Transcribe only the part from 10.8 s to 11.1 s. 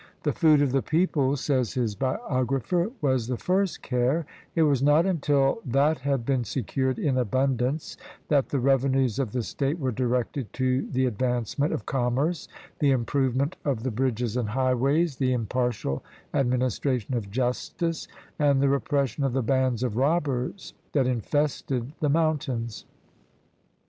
the